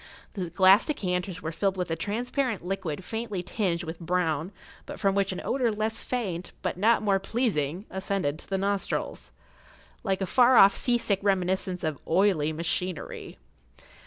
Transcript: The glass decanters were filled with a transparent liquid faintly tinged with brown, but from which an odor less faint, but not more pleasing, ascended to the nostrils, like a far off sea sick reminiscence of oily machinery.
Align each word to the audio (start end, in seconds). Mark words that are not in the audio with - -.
The 0.33 0.49
glass 0.49 0.85
decanters 0.85 1.43
were 1.43 1.51
filled 1.51 1.77
with 1.77 1.91
a 1.91 1.95
transparent 1.95 2.65
liquid 2.65 3.03
faintly 3.03 3.43
tinged 3.43 3.83
with 3.83 3.99
brown, 3.99 4.51
but 4.87 4.99
from 4.99 5.13
which 5.13 5.31
an 5.31 5.39
odor 5.45 5.71
less 5.71 6.01
faint, 6.01 6.53
but 6.63 6.75
not 6.75 7.03
more 7.03 7.19
pleasing, 7.19 7.85
ascended 7.91 8.39
to 8.39 8.49
the 8.49 8.57
nostrils, 8.57 9.29
like 10.03 10.19
a 10.21 10.25
far 10.25 10.55
off 10.55 10.73
sea 10.73 10.97
sick 10.97 11.19
reminiscence 11.21 11.83
of 11.83 11.99
oily 12.07 12.51
machinery. 12.51 13.37